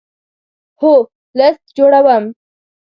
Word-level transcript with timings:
هو، 0.81 0.93
لست 1.37 1.63
جوړوم 1.77 2.23